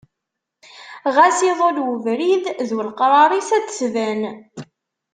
[1.15, 4.21] Ɣas iḍul ubrid d uleqrar-is ad d-tban.